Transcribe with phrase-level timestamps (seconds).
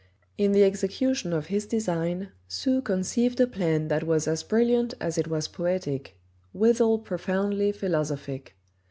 [0.35, 5.15] In the execution of his design, Sue conceived a plan that was as brilliant as
[5.19, 6.17] it was poetic
[6.53, 8.55] withal profoundly philosophic.